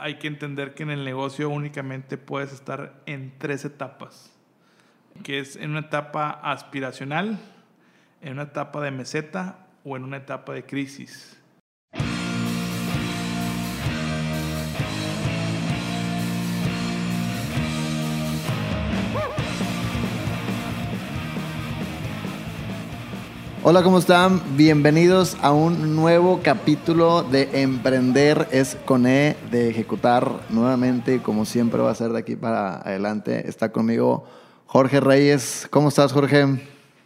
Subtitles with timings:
[0.00, 4.32] hay que entender que en el negocio únicamente puedes estar en tres etapas,
[5.22, 7.38] que es en una etapa aspiracional,
[8.20, 11.37] en una etapa de meseta o en una etapa de crisis.
[23.70, 24.40] Hola, ¿cómo están?
[24.56, 31.82] Bienvenidos a un nuevo capítulo de Emprender es con E, de ejecutar nuevamente, como siempre
[31.82, 33.46] va a ser de aquí para adelante.
[33.46, 34.24] Está conmigo
[34.64, 35.68] Jorge Reyes.
[35.70, 36.44] ¿Cómo estás, Jorge?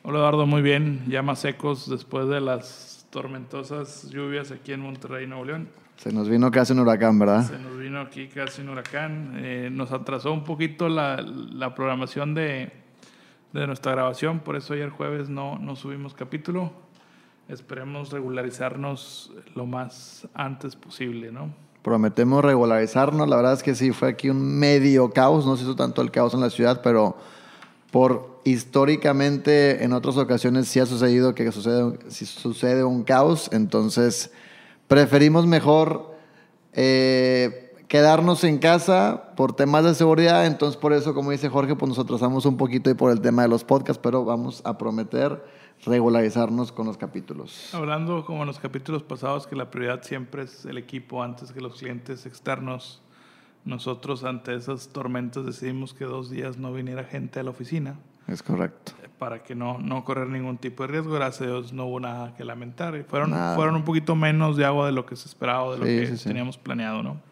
[0.04, 1.02] Hola, Eduardo, muy bien.
[1.08, 5.68] Ya más secos después de las tormentosas lluvias aquí en Monterrey, Nuevo León.
[5.96, 7.44] Se nos vino casi un huracán, ¿verdad?
[7.44, 9.32] Se nos vino aquí casi un huracán.
[9.38, 12.81] Eh, nos atrasó un poquito la, la programación de
[13.52, 16.72] de nuestra grabación, por eso ayer jueves no, no subimos capítulo.
[17.48, 21.52] Esperemos regularizarnos lo más antes posible, ¿no?
[21.82, 25.74] Prometemos regularizarnos, la verdad es que sí, fue aquí un medio caos, no se hizo
[25.74, 27.16] tanto el caos en la ciudad, pero
[27.90, 34.32] por históricamente en otras ocasiones sí ha sucedido que sucede, si sucede un caos, entonces
[34.86, 36.14] preferimos mejor
[36.72, 37.61] eh,
[37.92, 40.46] quedarnos en casa por temas de seguridad.
[40.46, 43.42] Entonces, por eso, como dice Jorge, pues nos atrasamos un poquito y por el tema
[43.42, 45.44] de los podcasts, pero vamos a prometer
[45.84, 47.68] regularizarnos con los capítulos.
[47.74, 51.60] Hablando como en los capítulos pasados, que la prioridad siempre es el equipo antes que
[51.60, 53.02] los clientes externos.
[53.66, 57.96] Nosotros ante esas tormentas decidimos que dos días no viniera gente a la oficina.
[58.26, 58.92] Es correcto.
[59.02, 61.12] Eh, para que no, no correr ningún tipo de riesgo.
[61.12, 63.04] Gracias a Dios no hubo nada que lamentar.
[63.04, 66.16] Fueron, fueron un poquito menos de agua de lo que se esperaba, de lo que
[66.16, 67.31] teníamos planeado, ¿no?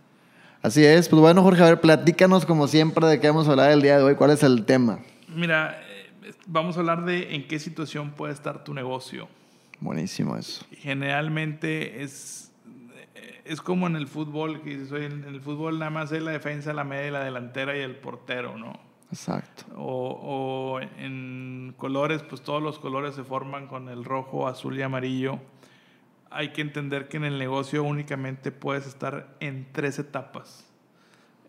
[0.63, 1.09] Así es.
[1.09, 3.97] Pues bueno, Jorge, a ver, platícanos como siempre de qué vamos a hablar el día
[3.97, 4.15] de hoy.
[4.15, 4.99] ¿Cuál es el tema?
[5.35, 9.29] Mira, eh, vamos a hablar de en qué situación puede estar tu negocio.
[9.81, 10.67] Buenísimo eso.
[10.73, 12.53] Generalmente es,
[13.15, 16.33] eh, es como en el fútbol, que dices, en el fútbol nada más es la
[16.33, 18.79] defensa, la media, la delantera y el portero, ¿no?
[19.11, 19.65] Exacto.
[19.77, 24.83] O, o en colores, pues todos los colores se forman con el rojo, azul y
[24.83, 25.41] amarillo
[26.31, 30.65] hay que entender que en el negocio únicamente puedes estar en tres etapas,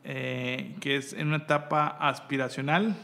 [0.03, 2.96] eh, que es en una etapa aspiracional,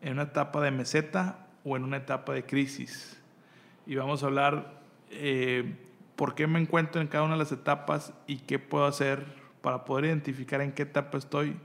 [0.00, 3.20] en una etapa de meseta o en una etapa de crisis.
[3.86, 5.76] Y vamos a hablar eh,
[6.16, 9.24] por qué me encuentro en cada una de las etapas y qué puedo hacer
[9.60, 11.56] para poder identificar en qué etapa estoy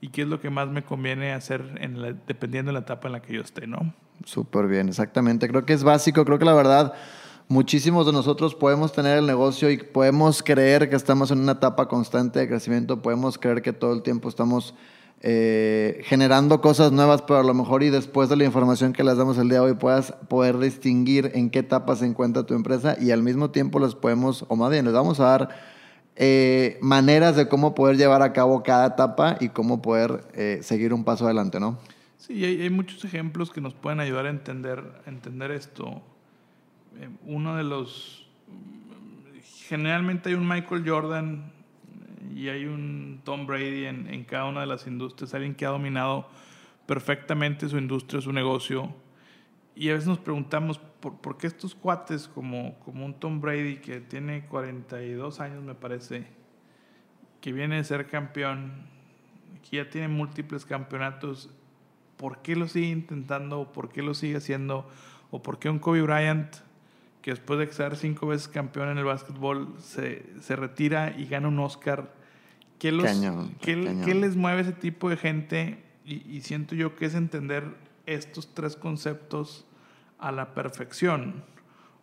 [0.00, 3.12] y qué es lo que más me conviene hacer en dependiendo de la etapa en
[3.12, 3.94] la que yo esté, ¿no?
[4.24, 5.48] Súper bien, exactamente.
[5.48, 6.94] Creo que es básico, creo que la verdad
[7.52, 11.86] muchísimos de nosotros podemos tener el negocio y podemos creer que estamos en una etapa
[11.86, 14.74] constante de crecimiento, podemos creer que todo el tiempo estamos
[15.20, 19.18] eh, generando cosas nuevas, pero a lo mejor y después de la información que les
[19.18, 22.96] damos el día de hoy puedas poder distinguir en qué etapa se encuentra tu empresa
[22.98, 25.48] y al mismo tiempo les podemos, o más bien, les vamos a dar
[26.16, 30.94] eh, maneras de cómo poder llevar a cabo cada etapa y cómo poder eh, seguir
[30.94, 31.78] un paso adelante, ¿no?
[32.16, 36.02] Sí, hay, hay, muchos ejemplos que nos pueden ayudar a entender, a entender esto.
[36.98, 38.26] Eh, uno de los...
[39.68, 41.52] Generalmente hay un Michael Jordan
[42.34, 45.70] y hay un Tom Brady en, en cada una de las industrias, alguien que ha
[45.70, 46.28] dominado
[46.86, 48.94] perfectamente su industria, su negocio.
[49.74, 53.76] Y a veces nos preguntamos, ¿por, ¿por, qué estos cuates como, como un Tom Brady
[53.76, 56.26] que tiene 42 años, me parece,
[57.40, 58.86] que viene de ser campeón,
[59.62, 61.50] que ya tiene múltiples campeonatos,
[62.16, 63.72] ¿por qué lo sigue intentando?
[63.72, 64.88] ¿Por qué lo sigue haciendo?
[65.30, 66.56] ¿O por qué un Kobe Bryant
[67.22, 71.48] que después de ser cinco veces campeón en el básquetbol se, se retira y gana
[71.48, 72.12] un Oscar.
[72.80, 73.08] ¿Qué, los,
[73.60, 75.84] ¿qué, les mueve ese tipo de gente?
[76.04, 79.64] Y, siento yo que es entender estos tres conceptos
[80.18, 81.44] a la perfección.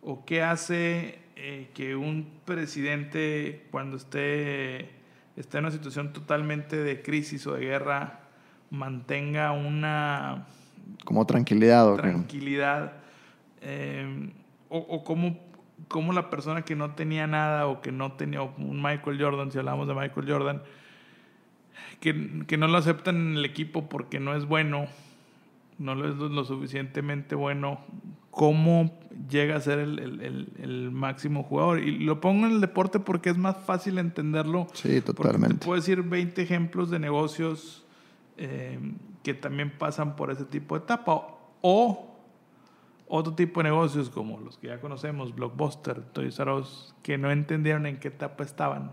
[0.00, 4.88] ¿O qué hace eh, que un presidente cuando esté,
[5.36, 8.20] esté en una situación totalmente de crisis o de guerra
[8.70, 10.46] mantenga una...
[11.04, 11.94] Como tranquilidad.
[11.96, 12.94] Tranquilidad.
[13.60, 14.29] Eh,
[14.70, 15.38] o, o cómo,
[15.88, 19.58] cómo, la persona que no tenía nada o que no tenía un Michael Jordan, si
[19.58, 20.62] hablamos de Michael Jordan,
[22.00, 24.86] que, que no lo aceptan en el equipo porque no es bueno,
[25.78, 27.80] no es lo, suficientemente bueno,
[28.30, 31.80] cómo llega a ser el, el, el, máximo jugador.
[31.80, 34.66] Y lo pongo en el deporte porque es más fácil entenderlo.
[34.72, 35.58] Sí, totalmente.
[35.58, 37.84] Te puedo decir 20 ejemplos de negocios
[38.36, 38.78] eh,
[39.22, 41.26] que también pasan por ese tipo de etapa.
[41.60, 42.09] O
[43.10, 47.30] otro tipo de negocios como los que ya conocemos, Blockbuster, Toys R Us, que no
[47.30, 48.92] entendieron en qué etapa estaban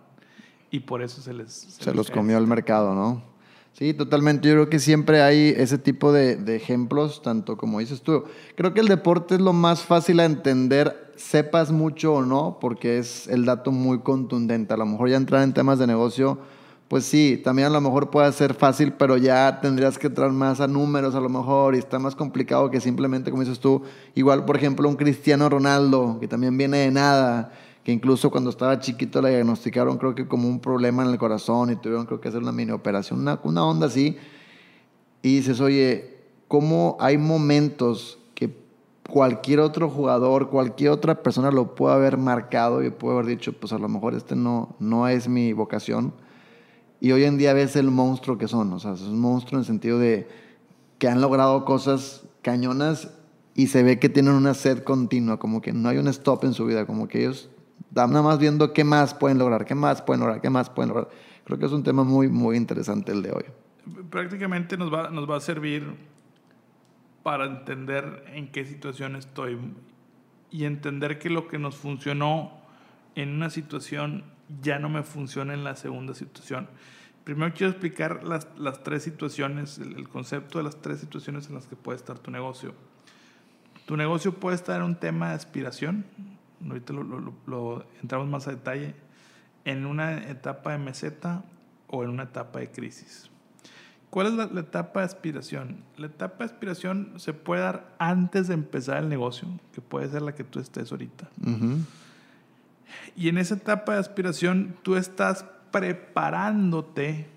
[0.71, 1.51] y por eso se les...
[1.51, 3.21] Se, los comió el mercado, ¿no?
[3.73, 4.47] Sí, totalmente.
[4.47, 8.23] Yo creo que siempre hay ese tipo de, de, ejemplos, tanto como dices tú.
[8.55, 12.97] Creo que el deporte es lo más fácil a entender, sepas mucho o no, porque
[12.97, 14.73] es el dato muy contundente.
[14.73, 16.39] A lo mejor ya entrar en temas de negocio
[16.87, 20.61] pues sí, también a lo mejor puede ser fácil, pero ya tendrías que entrar más
[20.61, 23.81] a números a lo mejor y está más complicado que simplemente, como dices tú,
[24.15, 27.51] igual por ejemplo un Cristiano Ronaldo, que también viene de nada,
[27.83, 31.71] que incluso cuando estaba chiquito le diagnosticaron creo que como un problema en el corazón
[31.71, 34.17] y tuvieron creo que hacer una mini operación, una, una onda así,
[35.21, 38.55] y dices, oye, ¿cómo hay momentos que
[39.09, 43.73] cualquier otro jugador, cualquier otra persona lo puede haber marcado y puede haber dicho, pues
[43.73, 46.13] a lo mejor este no, no es mi vocación?
[46.99, 49.61] Y hoy en día ves el monstruo que son, o sea, es un monstruo en
[49.61, 50.27] el sentido de
[50.97, 53.13] que han logrado cosas cañonas
[53.53, 56.53] y se ve que tienen una sed continua, como que no hay un stop en
[56.53, 57.49] su vida, como que ellos
[57.89, 60.89] están nada más viendo qué más pueden lograr, qué más pueden lograr, qué más pueden
[60.89, 61.09] lograr.
[61.43, 63.43] Creo que es un tema muy, muy interesante el de hoy.
[64.09, 65.95] Prácticamente nos va, nos va a servir
[67.23, 69.57] para entender en qué situación estoy
[70.51, 72.51] y entender que lo que nos funcionó
[73.15, 74.23] en una situación
[74.61, 76.67] ya no me funciona en la segunda situación.
[77.23, 81.67] Primero quiero explicar las, las tres situaciones, el, concepto de las tres situaciones en las
[81.67, 82.73] que puede estar tu negocio.
[83.85, 86.05] Tu negocio puede estar en un tema de aspiración,
[86.65, 88.95] ahorita lo, entramos más a detalle,
[89.65, 91.43] en una etapa de meseta
[91.87, 93.29] o en una etapa de crisis.
[94.09, 95.83] ¿Cuál es la, la, etapa de aspiración?
[95.97, 100.21] La etapa de aspiración se puede dar antes de empezar el negocio, que puede ser
[100.21, 101.29] la que tú estés ahorita.
[101.45, 101.81] Uh
[103.15, 107.27] y en esa etapa de aspiración tú estás preparándote,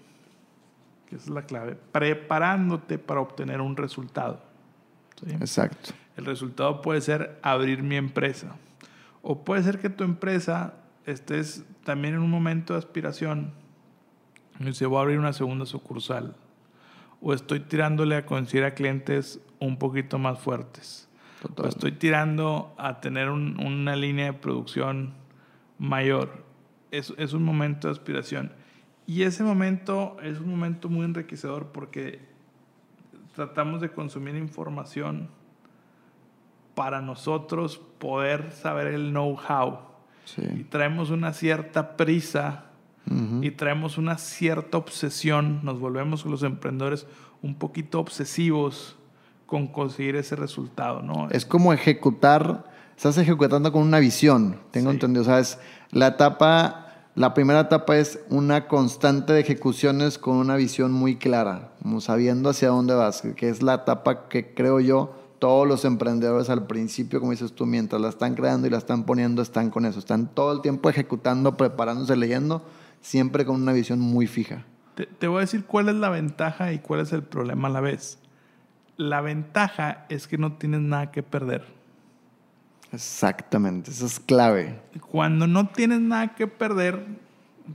[1.08, 4.40] que es la clave, preparándote para obtener un resultado.
[5.24, 5.32] ¿sí?
[5.32, 5.90] Exacto.
[6.16, 8.56] El resultado puede ser abrir mi empresa.
[9.22, 10.74] O puede ser que tu empresa
[11.06, 13.52] estés también en un momento de aspiración.
[14.58, 16.34] Y dice, voy a abrir una segunda sucursal.
[17.20, 21.08] O estoy tirándole a conseguir a clientes un poquito más fuertes.
[21.42, 21.66] Total.
[21.66, 25.14] O estoy tirando a tener un, una línea de producción
[25.80, 26.44] mayor.
[26.92, 28.52] Es, es un momento de aspiración.
[29.06, 32.20] Y ese momento es un momento muy enriquecedor porque
[33.34, 35.28] tratamos de consumir información
[36.76, 39.80] para nosotros poder saber el know-how.
[40.26, 40.42] Sí.
[40.60, 42.66] Y traemos una cierta prisa
[43.10, 43.46] uh -huh.
[43.46, 45.60] y traemos una cierta obsesión.
[45.64, 47.06] Nos volvemos los emprendedores
[47.42, 48.96] un poquito obsesivos
[49.46, 51.28] con conseguir ese resultado, ¿no?
[51.30, 52.69] Es como ejecutar
[53.00, 54.96] estás ejecutando con una visión, tengo sí.
[54.96, 55.22] entendido.
[55.22, 55.58] O sea, es
[55.90, 61.72] la etapa, la primera etapa es una constante de ejecuciones con una visión muy clara,
[61.82, 66.50] como sabiendo hacia dónde vas, que es la etapa que creo yo todos los emprendedores
[66.50, 69.86] al principio, como dices tú, mientras la están creando y la están poniendo, están con
[69.86, 69.98] eso.
[69.98, 72.62] Están todo el tiempo ejecutando, preparándose, leyendo,
[73.00, 74.66] siempre con una visión muy fija.
[74.94, 77.70] Te, te voy a decir cuál es la ventaja y cuál es el problema a
[77.70, 78.18] la vez.
[78.98, 81.79] La ventaja es que no tienes nada que perder.
[82.92, 84.80] Exactamente, eso es clave.
[85.10, 87.04] Cuando no tienes nada que perder,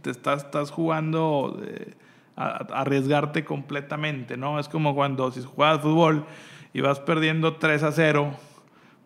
[0.01, 1.93] te estás, estás jugando eh,
[2.35, 4.59] a, a, arriesgarte completamente, ¿no?
[4.59, 6.25] Es como cuando si juegas fútbol
[6.73, 8.33] y vas perdiendo 3 a 0,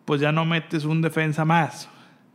[0.04, 1.88] pues ya no metes un defensa más.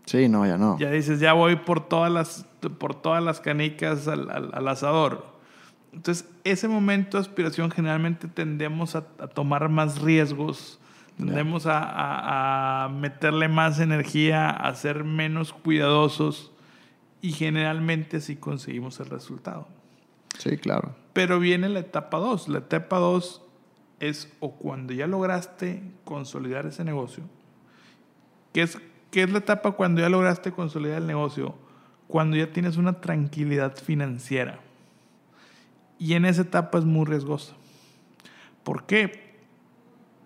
[0.06, 0.78] Sí, no, ya no.
[0.80, 2.46] Ya dices, ya voy por todas las,
[2.78, 5.26] por todas las canicas al, al, al asador.
[5.92, 10.80] Entonces, ese momento de aspiración generalmente tendemos a, a tomar más riesgos
[11.18, 16.52] Tendemos a, a, a, meterle más energía, a ser menos cuidadosos
[17.22, 19.68] y generalmente así conseguimos el resultado.
[20.38, 20.96] Sí, claro.
[21.14, 22.50] Pero viene la etapa 2.
[22.50, 23.42] La etapa 2
[24.00, 27.24] es o cuando ya lograste consolidar ese negocio.
[28.52, 28.78] ¿Qué es,
[29.12, 31.56] ¿Qué es la etapa cuando ya lograste consolidar el negocio?
[32.08, 34.60] Cuando ya tienes una tranquilidad financiera.
[35.98, 37.54] Y en esa etapa es muy riesgosa.
[38.64, 39.25] ¿Por qué?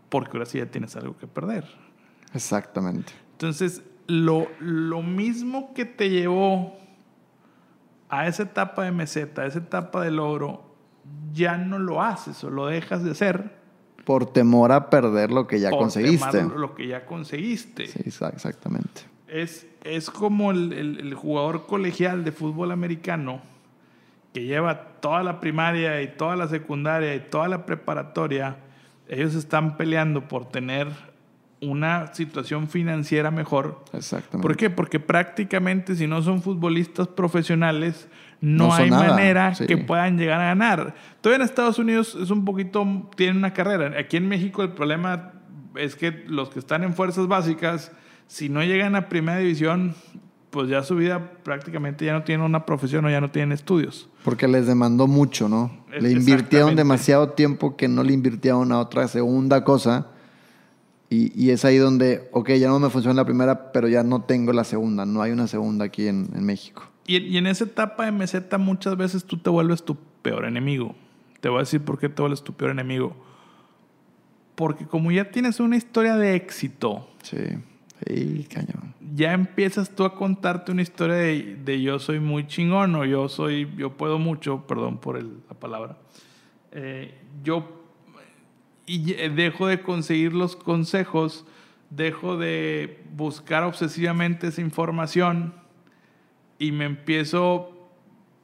[0.10, 1.66] Porque ahora sí ya tienes algo que perder.
[2.34, 3.14] Exactamente.
[3.34, 6.78] Entonces, lo, lo mismo que te llevó
[8.10, 10.64] a esa etapa de meseta, a esa etapa de logro,
[11.34, 13.60] ya no lo haces o lo dejas de hacer.
[14.06, 16.44] Por temor a perder lo que ya por conseguiste.
[16.44, 17.88] Lo que ya conseguiste.
[17.88, 19.02] Sí, exactamente.
[19.28, 23.42] Es, es como el, el, el jugador colegial de fútbol americano
[24.34, 28.58] que lleva toda la primaria y toda la secundaria y toda la preparatoria
[29.10, 30.88] ellos están peleando por tener
[31.62, 33.84] una situación financiera mejor.
[33.94, 34.48] Exactamente.
[34.48, 34.70] ¿Por qué?
[34.70, 38.08] Porque prácticamente si no son futbolistas profesionales,
[38.40, 39.10] no, no hay nada.
[39.10, 39.66] manera sí.
[39.66, 40.96] que puedan llegar a ganar.
[41.22, 44.00] Todavía en Estados Unidos es un poquito, tienen una carrera.
[44.00, 45.34] Aquí en México el problema
[45.76, 47.92] es que los que están en fuerzas básicas,
[48.28, 49.96] si no llegan a primera división,
[50.50, 54.10] pues ya su vida prácticamente ya no tienen una profesión o ya no tienen estudios.
[54.24, 55.72] Porque les demandó mucho, ¿no?
[56.00, 60.08] Le invirtieron demasiado tiempo que no le invirtieron a otra segunda cosa.
[61.12, 64.22] Y, y, es ahí donde, ok, ya no me funciona la primera, pero ya no
[64.22, 65.08] tengo la segunda.
[65.08, 66.84] No hay una segunda aquí en, en México.
[67.08, 70.96] Y, y, en esa etapa de meseta muchas veces tú te vuelves tu peor enemigo.
[71.42, 73.16] Te voy a decir por qué te vuelves tu peor enemigo.
[74.54, 77.38] Porque como ya tienes una historia de éxito, Sí.
[78.08, 78.94] Sí, cañón.
[79.16, 83.28] ya empiezas tú a contarte una historia de, de yo soy muy chingón o yo
[83.30, 85.98] soy, yo puedo mucho, perdón por el- la palabra.
[86.72, 87.14] Eh,
[87.44, 87.76] yo
[88.86, 91.46] y dejo de conseguir los consejos,
[91.92, 95.54] dejo de buscar obsesivamente esa información
[96.58, 97.79] y me empiezo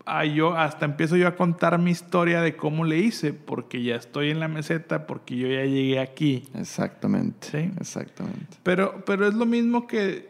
[0.06, 3.96] a yo, hasta empiezo yo a contar mi historia de cómo le hice, porque ya
[3.96, 6.44] estoy en la meseta, porque yo ya llegué aquí.
[6.54, 7.48] Exactamente.
[7.50, 7.72] Sí.
[7.80, 8.58] Exactamente.
[8.64, 10.30] Pero, pero es lo mismo que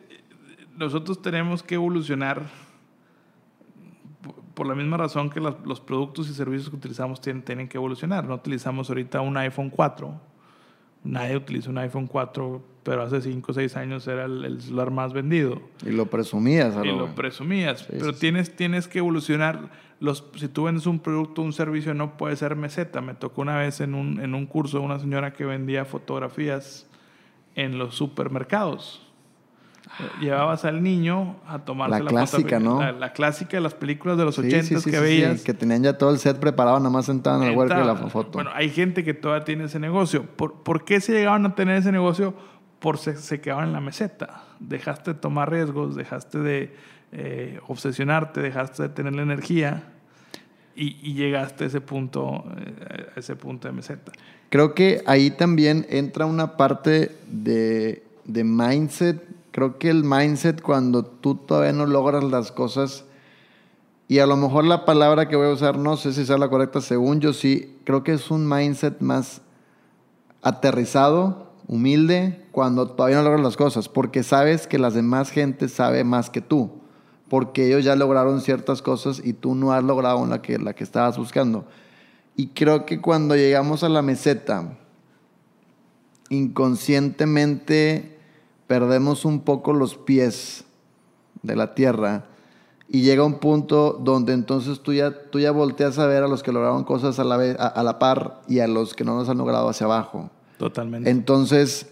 [0.77, 2.43] nosotros tenemos que evolucionar
[4.21, 7.67] por- por la misma razón que las- los productos y servicios que utilizamos tienen, tienen
[7.67, 8.25] que evolucionar.
[8.25, 10.19] No utilizamos ahorita un iPhone 4.
[11.03, 14.91] Nadie utiliza un iPhone 4, pero hace 5 o 6 años era el, el celular
[14.91, 15.59] más vendido.
[15.85, 17.79] Y lo presumías, a Y lo- lo presumías.
[17.81, 18.19] Sí, pero sí, sí.
[18.21, 19.69] tienes, tienes que evolucionar.
[19.99, 23.01] Los, si tú vendes un producto un servicio, no puede ser meseta.
[23.01, 26.87] Me tocó una vez en un, en un curso una señora que vendía fotografías
[27.55, 29.01] en los supermercados.
[30.19, 32.59] Llevabas al niño a tomarse La la, clásica.
[32.59, 32.81] ¿no?
[32.81, 35.43] La, la clásica de las películas de los Sí, 80 sí, sí, que veías.
[35.43, 37.95] que tenían ya todo el set preparado, nada más sentado en el huerco y la
[37.95, 38.31] foto.
[38.33, 40.25] Bueno, hay gente que todavía tiene ese negocio.
[40.35, 42.33] ¿Por, por qué se llegaban a tener ese negocio?
[42.79, 44.43] Por se, se quedaban en la meseta.
[44.59, 46.75] Dejaste de tomar riesgos, dejaste de
[47.11, 49.83] eh, obsesionarte, dejaste de tener la energía
[50.75, 54.11] y, y llegaste a ese punto, eh, a ese punto de meseta.
[54.49, 59.23] Creo que ahí también entra una parte de, de mindset.
[59.51, 63.05] Creo que el mindset cuando tú todavía no logras las cosas,
[64.07, 66.49] y a lo mejor la palabra que voy a usar no sé si sea la
[66.49, 69.41] correcta, según yo sí, creo que es un mindset más
[70.43, 76.03] aterrizado, humilde, cuando todavía no logras las cosas, porque sabes que las demás gente sabe
[76.03, 76.69] más que tú,
[77.29, 80.83] porque ellos ya lograron ciertas cosas y tú no has logrado la que, la que
[80.83, 81.65] estabas buscando.
[82.35, 84.77] Y creo que cuando llegamos a la meseta,
[86.29, 88.19] inconscientemente
[88.67, 90.65] perdemos un poco los pies
[91.43, 92.25] de la tierra
[92.87, 96.43] y llega un punto donde entonces tú ya, tú ya volteas a ver a los
[96.43, 99.29] que lograron cosas a la, a, a la par y a los que no nos
[99.29, 100.29] han logrado hacia abajo.
[100.57, 101.09] Totalmente.
[101.09, 101.87] Entonces,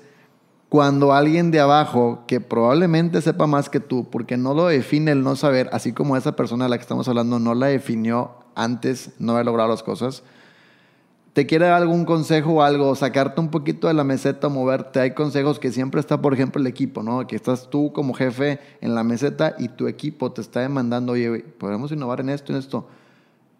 [0.69, 5.23] cuando alguien de abajo, que probablemente sepa más que tú, porque no lo define el
[5.23, 9.11] no saber, así como esa persona de la que estamos hablando no la definió antes
[9.19, 10.23] no haber logrado las cosas,
[11.33, 14.99] te quiere dar algún consejo o algo, sacarte un poquito de la meseta, moverte.
[14.99, 17.25] Hay consejos que siempre está, por ejemplo, el equipo, ¿no?
[17.25, 21.39] Que estás tú como jefe en la meseta y tu equipo te está demandando, oye,
[21.39, 22.87] podemos innovar en esto, en esto.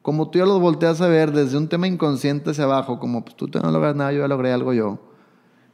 [0.04, 3.38] Como tú ya los volteas a ver desde un tema inconsciente hacia abajo, como pues
[3.38, 5.00] tú no logras nada, yo ya logré algo yo.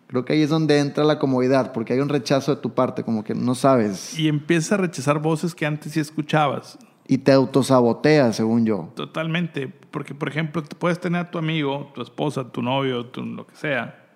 [0.05, 3.03] Creo que ahí es donde entra la comodidad, porque hay un rechazo de tu parte,
[3.03, 4.17] como que no sabes.
[4.17, 6.77] Y empiezas a rechazar voces que antes sí escuchabas.
[7.07, 8.91] Y te autosaboteas, según yo.
[8.95, 9.67] Totalmente.
[9.67, 13.47] Porque, por ejemplo, te puedes tener a tu amigo, tu esposa, tu novio, tu, lo
[13.47, 14.07] que sea,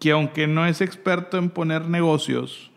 [0.00, 2.72] que aunque no es experto en poner negocios,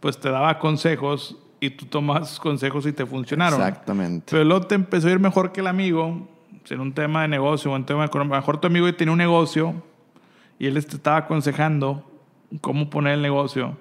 [0.00, 3.60] pues te daba consejos y tú tomas sus consejos y te funcionaron.
[3.60, 4.26] Exactamente.
[4.30, 6.28] Pero luego te empezó a ir mejor que el amigo,
[6.68, 8.36] en un tema de negocio o en un tema económico.
[8.36, 9.82] Mejor tu amigo tenía un negocio
[10.58, 12.04] y él te estaba aconsejando
[12.60, 13.76] cómo poner el negocio.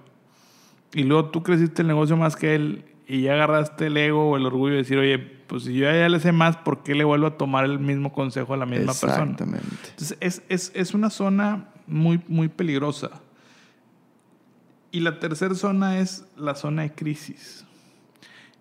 [0.93, 4.37] Y luego tú creciste el negocio más que él y ya agarraste el ego o
[4.37, 7.03] el orgullo de decir, oye, pues si yo ya le sé más, ¿por qué le
[7.03, 9.23] vuelvo a tomar el mismo consejo a la misma persona?
[9.23, 9.67] Exactamente.
[9.89, 13.09] Entonces, es, es, es una zona muy, muy peligrosa.
[14.91, 17.65] Y la tercera zona es la zona de crisis.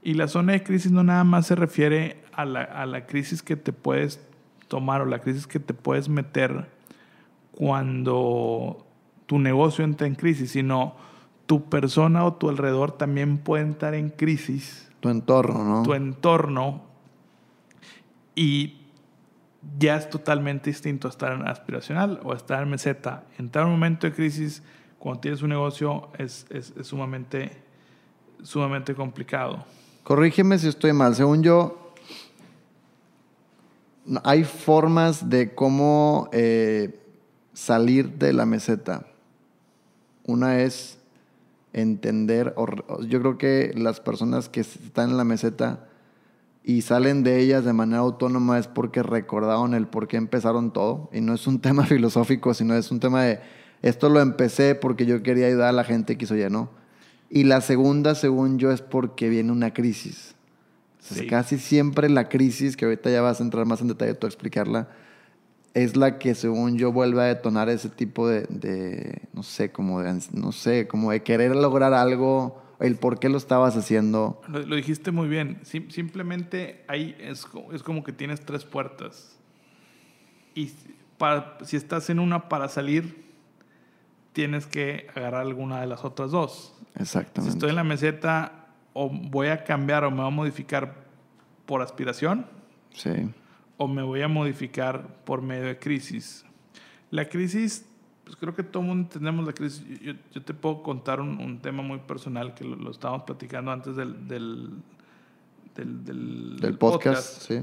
[0.02, 3.42] Y la zona de crisis no nada más se refiere a la, a la crisis
[3.42, 4.21] que te puedes
[4.68, 6.68] tomar o la crisis que te puedes meter
[7.52, 8.87] cuando
[9.26, 10.97] tu negocio entra en crisis, sino
[11.47, 15.82] tu persona o tu alrededor también puede entrar en crisis Tu entorno, ¿no?
[15.82, 16.82] tu entorno
[18.35, 18.78] y
[19.78, 23.25] ya es totalmente distinto a estar en aspiracional o estar en meseta.
[23.38, 24.62] Entrar en un momento de crisis
[24.99, 27.62] cuando tienes un negocio es, es, es sumamente,
[28.42, 29.64] sumamente complicado.
[30.04, 31.14] Corrígeme si estoy mal.
[31.14, 31.92] Según yo,
[34.25, 36.99] hay formas de cómo eh,
[37.52, 39.06] salir de la meseta.
[40.25, 40.99] Una es
[41.73, 42.66] entender, o
[43.02, 45.88] yo creo que las personas que están en la meseta
[46.64, 51.11] y salen de ellas de manera autónoma es porque recordaron el por qué empezaron todo.
[51.12, 53.40] Y no es un tema filosófico, sino es un tema de,
[53.82, 56.81] esto lo empecé porque yo quería ayudar a la gente que hizo ya, ¿no?
[57.34, 60.34] Y la segunda, según yo, es porque viene una crisis.
[61.00, 61.26] Sí.
[61.26, 64.28] Casi siempre la crisis, que ahorita ya vas a entrar más en detalle tú a
[64.28, 64.88] explicarla,
[65.72, 70.02] es la que según yo vuelve a detonar ese tipo de, de, no sé, como
[70.02, 72.62] de, no sé, como de querer lograr algo.
[72.80, 74.40] el por qué lo estabas haciendo.
[74.48, 75.58] Lo, lo dijiste muy bien.
[75.62, 79.36] Sim- simplemente ahí es, es como que tienes tres puertas.
[80.54, 80.70] Y
[81.16, 83.24] para, si estás en una para salir,
[84.32, 86.74] tienes que agarrar alguna de las otras dos.
[86.96, 87.54] Si Exactamente.
[87.54, 90.94] estoy en la meseta, o voy a cambiar o me voy a modificar
[91.66, 92.46] por aspiración,
[92.94, 93.10] Sí,
[93.78, 96.44] o me voy a modificar por medio de crisis.
[97.10, 97.86] La crisis,
[98.24, 99.82] pues creo que todo el mundo entendemos la crisis.
[100.00, 103.96] Yo, te puedo contar un, un tema muy personal que lo, lo estábamos platicando antes
[103.96, 104.70] del, del,
[105.74, 107.62] del, del- del podcast, sí.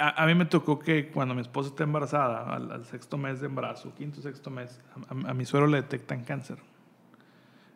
[0.00, 3.94] A, mí me tocó que cuando mi esposa está embarazada, al, sexto mes de embarazo,
[3.94, 6.58] quinto sexto mes, a, mi suegro le detectan cáncer.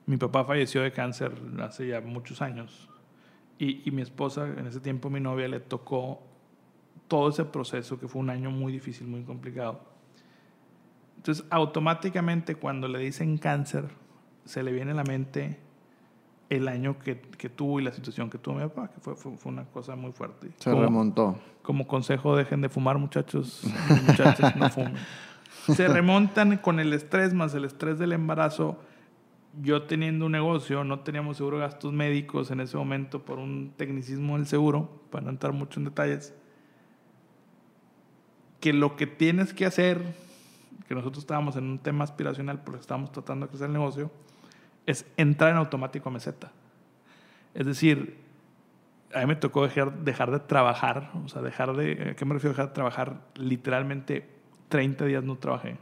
[0.07, 2.89] Mi papá falleció de cáncer hace ya muchos años.
[3.59, 6.23] Y, y mi esposa, en ese tiempo mi novia, le tocó
[7.09, 9.81] todo ese proceso que fue un año muy difícil, muy complicado.
[11.19, 13.85] Entonces, automáticamente cuando le dicen cáncer,
[14.45, 15.59] se le viene a la mente
[16.51, 19.37] el año que, que tuvo y la situación que tuvo mi papá, que fue, fue,
[19.37, 20.51] fue una cosa muy fuerte.
[20.59, 21.39] Se Como- remontó.
[21.63, 23.63] como consejo, dejen de fumar, muchachos.
[24.07, 24.95] Muchachos, no fumen.
[25.75, 28.79] Se remontan con el estrés más el estrés del embarazo.
[29.63, 34.37] Yo teniendo un negocio, no teníamos seguro gastos médicos en ese momento por un tecnicismo
[34.37, 36.35] del seguro, para no entrar mucho en detalles.
[38.61, 40.03] Que lo que tienes que hacer,
[40.89, 44.11] que nosotros estábamos en un tema aspiracional porque estábamos tratando de crecer el negocio,
[44.87, 46.53] es entrar en automático a meseta.
[47.55, 48.19] Es decir,
[49.15, 52.35] a mí me tocó dejar, dejar de trabajar, o sea, dejar de, ¿a qué me
[52.35, 53.21] refiero dejar de trabajar?
[53.37, 54.29] Literalmente
[54.69, 55.77] 30 días no trabajé.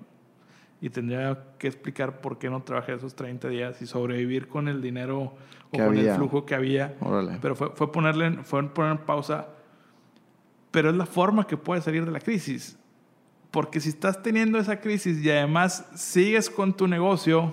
[0.81, 4.83] Y tendría que explicar por qué no trabajé esos 30 días y sobrevivir con el
[4.83, 5.35] dinero o
[5.71, 6.11] con había.
[6.11, 6.97] el flujo que había.
[7.01, 7.39] Órale.
[7.41, 9.47] Pero fue, fue, ponerle, fue poner en pausa.
[10.73, 12.77] Pero es la forma que puedes salir de la crisis.
[13.53, 17.53] Porque si estás teniendo esa crisis y además sigues con tu negocio,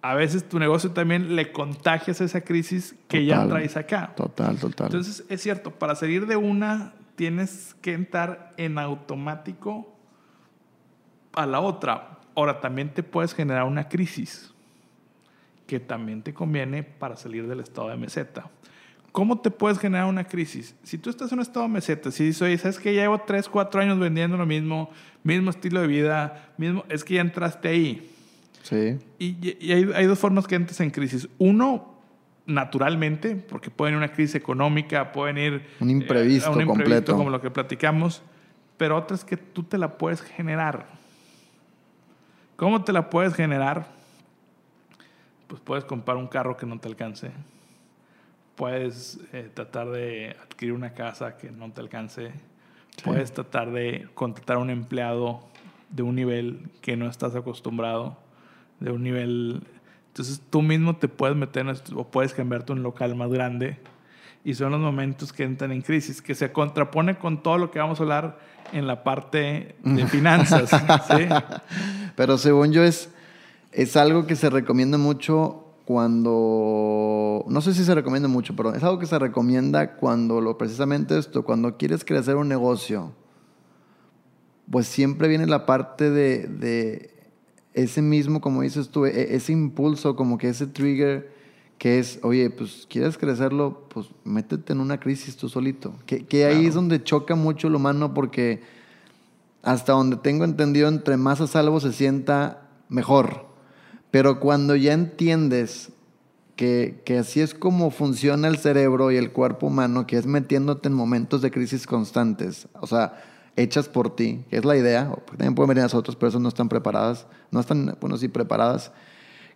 [0.00, 3.50] a veces tu negocio también le contagias esa crisis que ya Total.
[3.50, 4.12] traes acá.
[4.14, 4.86] Total, total.
[4.86, 9.92] Entonces, es cierto, para salir de una tienes que entrar en automático
[11.32, 12.18] a la otra.
[12.36, 14.54] Ahora, también te puedes generar una crisis
[15.66, 18.48] que también te conviene para salir del estado de meseta.
[19.10, 20.76] ¿Cómo te puedes generar una crisis?
[20.84, 23.18] Si tú estás en un estado de meseta, si dices, oye, ¿sabes que ya llevo
[23.18, 24.90] 3, 4 años vendiendo lo mismo,
[25.24, 28.14] mismo estilo de vida, mismo, es que ya entraste ahí.
[28.62, 28.98] Sí.
[29.18, 31.28] Y, y hay, hay dos formas que entres en crisis.
[31.38, 31.98] Uno,
[32.46, 37.16] naturalmente, porque puede venir una crisis económica, puede venir Un imprevisto eh, un imprevisto completo.
[37.16, 38.22] como lo que platicamos,
[38.78, 40.86] pero otra es que tú te la puedes generar.
[42.56, 43.86] ¿Cómo te la puedes generar?
[45.46, 47.30] Pues puedes comprar un carro que no te alcance.
[48.56, 52.32] Puedes eh, tratar de adquirir una casa que no te alcance.
[53.04, 55.40] Puedes tratar de contratar a un empleado
[55.90, 58.16] de un nivel que no estás acostumbrado,
[58.80, 59.62] de un nivel...
[60.08, 63.78] Entonces tú mismo te puedes meter en o puedes cambiarte a un local más grande
[64.44, 67.78] y son los momentos que entran en crisis, que se contrapone con todo lo que
[67.78, 68.38] vamos a hablar
[68.72, 70.70] en la parte de finanzas.
[70.70, 71.28] ¿sí?
[72.16, 73.10] Pero según yo es,
[73.72, 78.82] es algo que se recomienda mucho cuando, no sé si se recomienda mucho, pero es
[78.82, 83.14] algo que se recomienda cuando lo precisamente esto, cuando quieres crecer un negocio,
[84.70, 87.17] pues siempre viene la parte de, de
[87.74, 91.32] ese mismo, como dices tú, e- ese impulso, como que ese trigger
[91.78, 95.94] que es, oye, pues quieres crecerlo, pues métete en una crisis tú solito.
[96.06, 98.62] Que, que ahí es donde choca mucho el humano porque
[99.62, 103.46] hasta donde tengo entendido, entre más a salvo se sienta mejor.
[104.10, 105.90] Pero cuando ya entiendes
[106.56, 110.88] que, que así es como funciona el cerebro y el cuerpo humano, que es metiéndote
[110.88, 113.22] en momentos de crisis constantes, o sea,
[113.58, 116.48] hechas por ti, que es la idea, o también pueden venir las otras personas no
[116.48, 118.92] están preparadas, no están, bueno, sí, preparadas.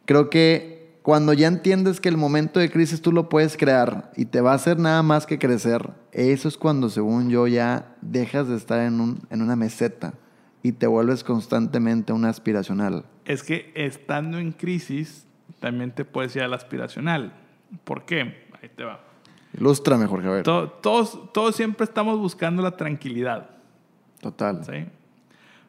[0.04, 4.24] Creo que cuando ya entiendes que el momento de crisis tú lo puedes crear y
[4.26, 8.48] te va a hacer nada más que crecer, eso es cuando, según yo, ya dejas
[8.48, 10.14] de estar en, un, en una meseta
[10.62, 13.04] y te vuelves constantemente un aspiracional.
[13.24, 15.26] es que estando en crisis
[15.60, 17.32] también te puedes ir al aspiracional.
[17.84, 18.20] ¿Por qué?
[18.60, 19.00] Ahí te va.
[19.58, 20.42] Ilustra mejor, Javier.
[20.44, 23.50] To- Todos, todos siempre estamos buscando la tranquilidad.
[24.22, 24.64] Total.
[24.64, 24.87] ¿sí?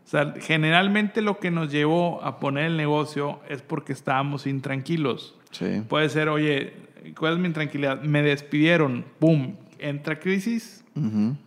[0.05, 5.37] O sea, generalmente lo que nos llevó a poner el negocio es porque estábamos intranquilos.
[5.51, 5.81] Sí.
[5.89, 6.73] Puede ser, oye,
[7.17, 8.01] ¿cuál es mi intranquilidad?
[8.01, 9.55] Me despidieron, ¡pum!
[9.79, 10.85] Entra crisis,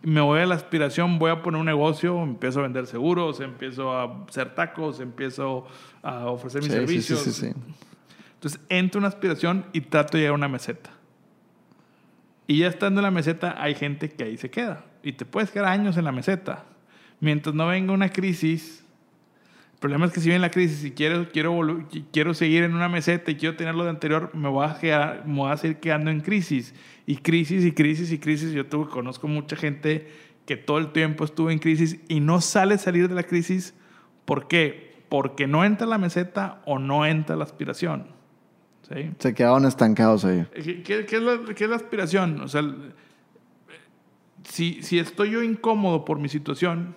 [0.02, 3.92] me voy a la aspiración, voy a poner un negocio, empiezo a vender seguros, empiezo
[3.96, 5.66] a hacer tacos, empiezo
[6.02, 7.20] a ofrecer mis Sí, sí, sí, servicios.
[7.20, 7.52] sí, sí.
[8.34, 10.90] Entonces entro en una aspiración y trato de llegar a una meseta.
[12.46, 14.84] Y ya estando en la meseta hay gente que ahí se queda.
[15.02, 16.64] Y te puedes quedar años en la meseta.
[17.26, 18.84] Mientras no venga una crisis,
[19.72, 22.88] El problema es que si viene la crisis y quiero, quiero, quiero seguir en una
[22.88, 25.78] meseta y quiero tener lo de anterior, me voy, a quedar, me voy a seguir
[25.78, 26.72] quedando en crisis.
[27.04, 28.52] Y crisis y crisis y crisis.
[28.52, 30.08] Yo tuve, conozco mucha gente
[30.46, 33.74] que todo el tiempo estuvo en crisis y no sale salir de la crisis.
[34.24, 34.94] ¿Por qué?
[35.08, 38.06] Porque no entra la meseta o no entra la aspiración.
[38.88, 39.10] ¿sí?
[39.18, 40.46] Se quedaron estancados ahí.
[40.54, 42.40] ¿Qué, qué, es, la, qué es, la, aspiración?
[42.40, 42.62] O sea,
[44.44, 46.94] si, si estoy yo incómodo por mi situación,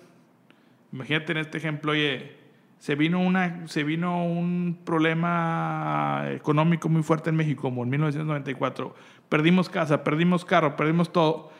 [0.92, 2.32] imagínate en este ejemplo, oye,
[2.78, 8.94] se vino, una, se vino un problema económico muy fuerte en México, como en 1994.
[9.28, 11.50] Perdimos casa, perdimos carro, perdimos todo.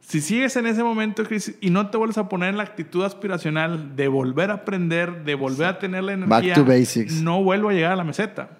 [0.00, 2.64] Si sigues en ese momento de crisis y no te vuelves a poner en la
[2.64, 7.22] actitud aspiracional de volver a aprender, de volver a tener la energía, Back to basics.
[7.22, 8.58] no vuelvo a llegar a la meseta.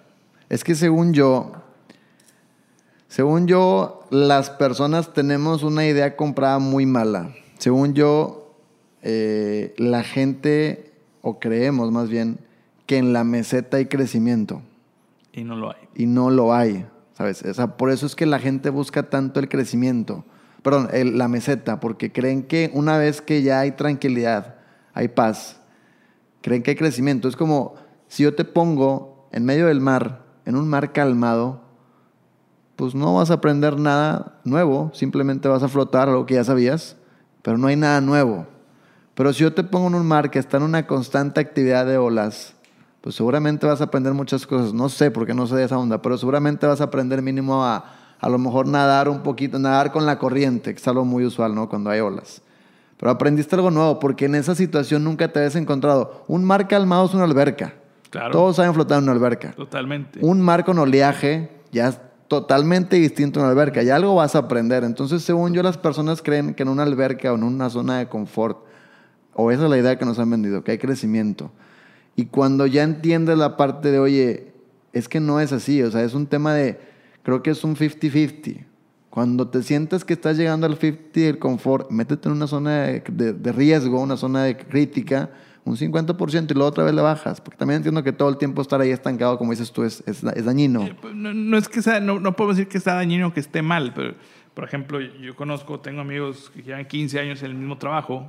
[0.48, 1.52] Es que según yo,
[3.08, 7.30] según yo, las personas tenemos una idea comprada muy mala.
[7.58, 8.41] Según yo,
[9.02, 12.38] eh, la gente, o creemos más bien,
[12.86, 14.62] que en la meseta hay crecimiento.
[15.32, 15.78] Y no lo hay.
[15.94, 17.42] Y no lo hay, ¿sabes?
[17.42, 20.24] O sea, por eso es que la gente busca tanto el crecimiento
[20.62, 24.56] perdón, el, la meseta, porque creen que una vez que ya hay tranquilidad,
[24.94, 25.60] hay paz,
[26.40, 27.28] creen que hay crecimiento.
[27.28, 27.74] Es como
[28.08, 31.62] si yo te pongo en medio del mar, en un mar calmado,
[32.76, 36.96] pues no vas a aprender nada nuevo, simplemente vas a flotar algo que ya sabías,
[37.42, 38.46] pero no hay nada nuevo.
[39.14, 41.98] Pero si yo te pongo en un mar que está en una constante actividad de
[41.98, 42.54] olas,
[43.00, 44.72] pues seguramente vas a aprender muchas cosas.
[44.72, 47.98] No sé, porque no sé de esa onda, pero seguramente vas a aprender mínimo a
[48.22, 51.56] a lo mejor nadar un poquito, nadar con la corriente, que es algo muy usual,
[51.56, 51.68] ¿no?
[51.68, 52.40] Cuando hay olas.
[52.96, 56.24] Pero aprendiste algo nuevo, porque en esa situación nunca te habías encontrado.
[56.28, 57.74] Un mar calmado es una alberca.
[58.10, 58.30] Claro.
[58.30, 59.50] Todos saben flotar en una alberca.
[59.56, 60.20] Totalmente.
[60.22, 63.82] Un mar con oleaje ya es totalmente distinto a una alberca.
[63.82, 64.84] Ya algo vas a aprender.
[64.84, 68.08] Entonces, según yo, las personas creen que en una alberca o en una zona de
[68.08, 68.58] confort,
[69.34, 71.52] o esa es la idea que nos han vendido, que hay crecimiento.
[72.16, 74.52] Y cuando ya entiendes la parte de, oye,
[74.92, 76.78] es que no es así, o sea, es un tema de
[77.22, 78.66] creo que es un 50-50.
[79.10, 83.52] Cuando te sientes que estás llegando al 50 del confort, métete en una zona de,
[83.52, 85.28] riesgo, una zona de crítica,
[85.64, 87.38] un 50% y luego otra vez le bajas.
[87.42, 90.22] Porque también entiendo que todo el tiempo estar ahí estancado, como dices tú, es, es,
[90.22, 90.86] dañino.
[90.86, 93.60] Eh, pues, no, es que sea, no, no puedo decir que sea dañino que esté
[93.60, 94.14] mal, pero
[94.54, 98.26] por ejemplo, yo conozco, tengo amigos que llevan 15 años en el mismo trabajo,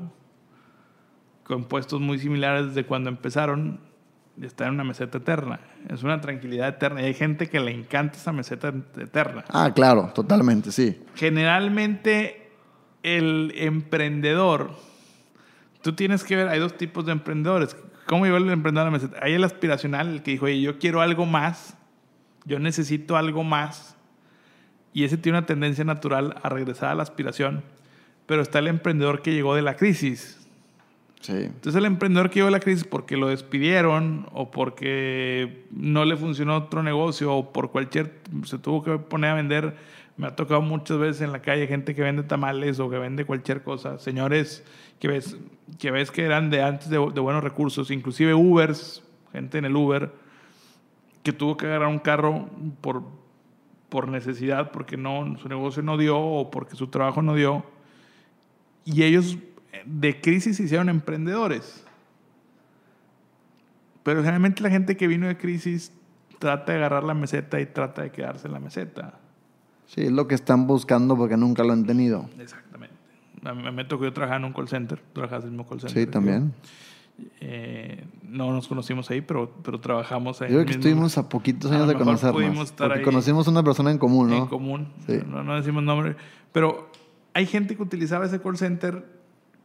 [1.43, 3.79] con puestos muy similares de cuando empezaron
[4.41, 5.59] estar en una meseta eterna.
[5.89, 7.01] Es una tranquilidad eterna.
[7.01, 9.43] Y hay gente que le encanta esa meseta eterna.
[9.49, 10.99] Ah, claro, totalmente, sí.
[11.15, 12.51] Generalmente
[13.03, 14.71] el emprendedor,
[15.81, 17.75] tú tienes que ver, hay dos tipos de emprendedores.
[18.07, 19.17] ¿Cómo lleva el emprendedor a la meseta?
[19.21, 21.77] Hay el aspiracional, el que dijo, oye, yo quiero algo más,
[22.45, 23.95] yo necesito algo más.
[24.93, 27.63] Y ese tiene una tendencia natural a regresar a la aspiración.
[28.25, 30.42] Pero está el emprendedor que llegó de la crisis
[31.29, 36.57] entonces el emprendedor que llevó la crisis porque lo despidieron o porque no le funcionó
[36.57, 39.75] otro negocio o por cualquier, se tuvo que poner a vender.
[40.17, 43.25] Me ha tocado muchas veces en la calle gente que vende tamales o que vende
[43.25, 43.97] cualquier cosa.
[43.97, 44.63] Señores
[44.99, 45.37] que ves
[45.79, 49.75] que, ves que eran de antes de, de buenos recursos, inclusive Ubers, gente en el
[49.75, 50.11] Uber,
[51.23, 52.49] que tuvo que agarrar un carro
[52.81, 53.03] por,
[53.89, 57.63] por necesidad, porque no, su negocio no dio o porque su trabajo no dio.
[58.85, 59.37] Y ellos
[59.85, 61.83] de crisis se hicieron emprendedores.
[64.03, 65.91] Pero generalmente la gente que vino de crisis
[66.39, 69.19] trata de agarrar la meseta y trata de quedarse en la meseta.
[69.87, 72.29] Sí, es lo que están buscando porque nunca lo han tenido.
[72.39, 72.95] Exactamente.
[73.43, 74.99] A mí me tocó yo trabajar en un call center.
[75.13, 76.03] Trabajas en el mismo call center.
[76.03, 76.53] Sí, también.
[77.39, 80.49] Eh, no nos conocimos ahí, pero, pero trabajamos ahí.
[80.49, 82.71] Yo creo que estuvimos a poquitos años de conocernos.
[82.71, 84.37] porque conocimos una persona en común, ¿no?
[84.37, 84.87] En común.
[85.27, 86.15] No, no decimos nombre.
[86.51, 86.89] Pero
[87.33, 89.22] hay gente que utilizaba ese call center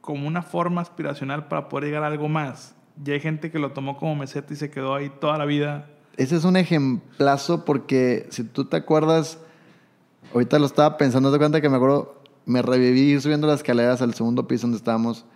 [0.09, 2.75] como una forma aspiracional para poder llegar a algo más.
[3.05, 5.91] Y hay gente que lo tomó como meseta y se quedó ahí toda la vida.
[6.17, 9.39] Ese es un ejemplazo porque si tú te acuerdas,
[10.33, 14.15] ahorita lo estaba pensando, te cuenta que me acuerdo, me reviví subiendo las escaleras al
[14.15, 15.27] segundo piso donde estábamos.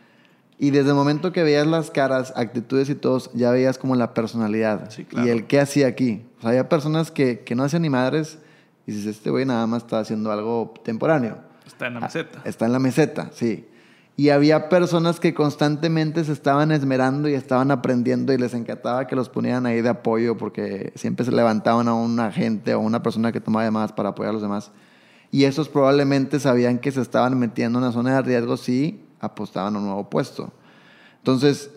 [0.58, 4.14] Y desde el momento que veías las caras, actitudes y todos, ya veías como la
[4.14, 4.88] personalidad.
[5.22, 6.24] Y el qué hacía aquí.
[6.38, 8.38] O sea, había personas que, que no hacían ni madres
[8.86, 11.36] y dices, este güey nada más está haciendo algo temporáneo.
[11.66, 12.40] Está en la meseta.
[12.46, 13.68] está en la meseta, sí.
[14.16, 19.16] Y había personas que constantemente se estaban esmerando y estaban aprendiendo y les encantaba que
[19.16, 23.32] los ponían ahí de apoyo porque siempre se levantaban a un agente o una persona
[23.32, 24.70] que tomaba llamadas para apoyar a los demás.
[25.30, 29.74] Y esos probablemente sabían que se estaban metiendo en una zona de riesgo si apostaban
[29.74, 30.52] a un nuevo puesto.
[31.18, 31.70] Entonces,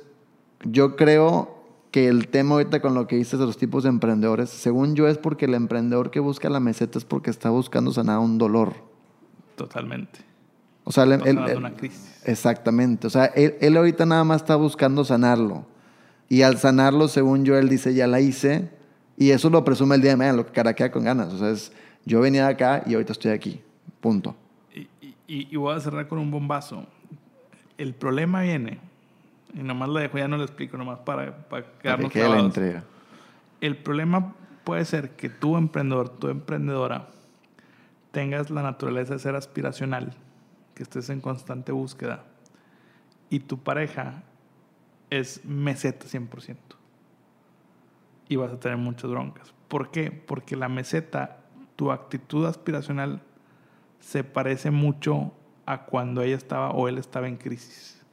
[0.63, 1.55] yo creo
[1.91, 5.07] que el tema ahorita con lo que dices de los tipos de emprendedores, según yo
[5.07, 8.73] es porque el emprendedor que busca la meseta es porque está buscando sanar un dolor.
[9.55, 10.34] Totalmente.
[10.85, 12.21] O sea, él, una crisis.
[12.23, 13.07] Exactamente.
[13.07, 15.65] O sea, él, ahorita nada más está buscando sanarlo.
[16.29, 18.69] Y al sanarlo, según yo, él dice, ya la hice.
[19.17, 21.33] Y eso lo presume el día de mañana, lo que caraquea con ganas.
[21.33, 21.73] O sea, es,
[22.05, 23.61] yo venía de acá y ahorita estoy aquí.
[23.99, 24.35] Punto.
[24.73, 26.85] Y, y, y voy a cerrar con un bombazo.
[27.77, 28.79] El problema viene,
[29.53, 32.83] y nomás lo dejo, ya no lo explico, nomás para, para quedarnos que la entrega.
[33.59, 37.07] El problema puede ser que tú, emprendedor, tu emprendedora,
[38.11, 40.13] tengas la naturaleza de ser aspiracional,
[40.75, 42.25] que estés en constante búsqueda,
[43.29, 44.23] y tu pareja
[45.09, 46.57] es meseta 100%.
[48.27, 49.53] Y vas a tener muchas broncas.
[49.67, 50.11] ¿Por qué?
[50.11, 51.39] Porque la meseta,
[51.75, 53.21] tu actitud aspiracional,
[53.99, 55.33] se parece mucho
[55.65, 58.03] a cuando ella estaba o él estaba en crisis.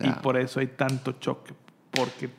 [0.00, 1.54] Y por eso hay tanto choque,
[1.90, 2.30] porque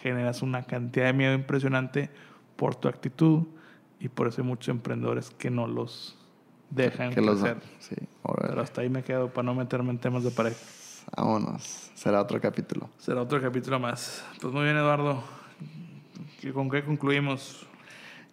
[0.00, 2.10] generas una cantidad de miedo impresionante
[2.56, 3.44] por tu actitud
[3.98, 6.18] y por eso hay muchos emprendedores que no los
[6.74, 7.58] dejan que los crecer.
[7.78, 8.48] Sí, órale.
[8.50, 10.58] Pero hasta ahí me quedo para no meterme en temas de pareja.
[11.16, 11.90] Vámonos.
[11.94, 12.88] Será otro capítulo.
[12.98, 14.24] Será otro capítulo más.
[14.40, 15.22] Pues muy bien, Eduardo.
[16.42, 17.66] ¿Y ¿Con qué concluimos?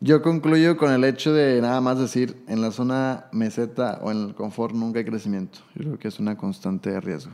[0.02, 4.30] Yo concluyo con el hecho de nada más decir, en la zona meseta o en
[4.30, 5.60] el confort nunca hay crecimiento.
[5.75, 7.34] Yo creo que es una constante de riesgo.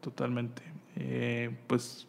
[0.00, 0.62] Totalmente.
[0.96, 2.06] Eh, pues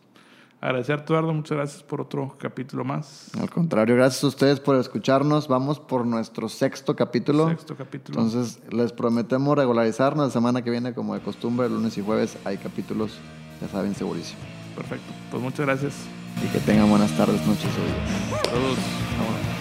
[0.62, 1.34] agradecerte, Eduardo.
[1.34, 3.32] Muchas gracias por otro capítulo más.
[3.40, 5.48] Al contrario, gracias a ustedes por escucharnos.
[5.48, 7.50] Vamos por nuestro sexto capítulo.
[7.50, 8.22] Sexto capítulo.
[8.22, 12.58] Entonces, les prometemos regularizarnos la semana que viene, como de costumbre, lunes y jueves hay
[12.58, 13.18] capítulos,
[13.62, 14.40] ya saben, segurísimo.
[14.76, 15.12] Perfecto.
[15.32, 15.94] Pues muchas gracias.
[16.44, 18.46] Y que tengan buenas tardes, noches o días.
[18.46, 18.78] Saludos.
[19.18, 19.59] Vámonos.